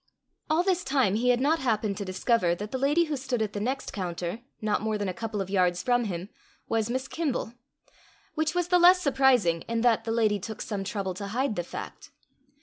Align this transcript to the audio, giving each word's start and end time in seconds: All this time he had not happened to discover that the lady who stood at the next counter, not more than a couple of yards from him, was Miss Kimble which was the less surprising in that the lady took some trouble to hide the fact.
All 0.49 0.63
this 0.63 0.83
time 0.83 1.13
he 1.13 1.29
had 1.29 1.39
not 1.39 1.59
happened 1.59 1.95
to 1.97 2.05
discover 2.05 2.55
that 2.55 2.71
the 2.71 2.79
lady 2.79 3.03
who 3.03 3.15
stood 3.15 3.39
at 3.39 3.53
the 3.53 3.59
next 3.59 3.93
counter, 3.93 4.41
not 4.59 4.81
more 4.81 4.97
than 4.97 5.07
a 5.07 5.13
couple 5.13 5.41
of 5.41 5.49
yards 5.51 5.83
from 5.83 6.05
him, 6.05 6.29
was 6.67 6.89
Miss 6.89 7.07
Kimble 7.07 7.53
which 8.33 8.55
was 8.55 8.69
the 8.69 8.79
less 8.79 8.99
surprising 8.99 9.61
in 9.69 9.81
that 9.81 10.03
the 10.03 10.11
lady 10.11 10.39
took 10.39 10.59
some 10.63 10.83
trouble 10.83 11.13
to 11.13 11.27
hide 11.27 11.55
the 11.55 11.61
fact. 11.63 12.09